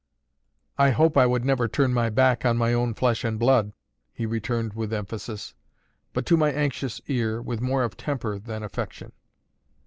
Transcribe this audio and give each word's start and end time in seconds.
"I 0.79 0.89
hope 0.89 1.15
I 1.15 1.27
would 1.27 1.45
never 1.45 1.67
turn 1.67 1.93
my 1.93 2.09
back 2.09 2.43
on 2.43 2.57
my 2.57 2.73
own 2.73 2.95
flesh 2.95 3.23
and 3.23 3.37
blood," 3.37 3.71
he 4.11 4.25
returned 4.25 4.73
with 4.73 4.91
emphasis; 4.91 5.53
but 6.11 6.25
to 6.25 6.35
my 6.37 6.51
anxious 6.51 6.99
ear, 7.05 7.39
with 7.39 7.61
more 7.61 7.83
of 7.83 7.97
temper 7.97 8.39
than 8.39 8.63
affection. 8.63 9.11